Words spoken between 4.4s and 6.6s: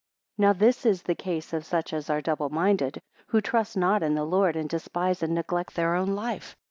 and despise and neglect their own life.